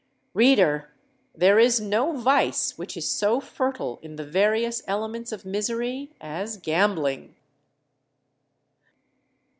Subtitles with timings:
[0.33, 0.89] Reader!
[1.35, 6.57] there is no vice which is so fertile in the various elements of misery as
[6.57, 7.35] Gambling!